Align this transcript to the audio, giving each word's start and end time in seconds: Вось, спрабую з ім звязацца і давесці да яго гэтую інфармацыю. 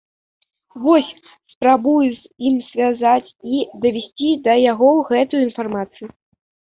Вось, 0.85 1.11
спрабую 1.53 1.99
з 2.19 2.49
ім 2.51 2.55
звязацца 2.71 3.41
і 3.59 3.63
давесці 3.87 4.29
да 4.49 4.53
яго 4.71 4.89
гэтую 5.11 5.41
інфармацыю. 5.51 6.07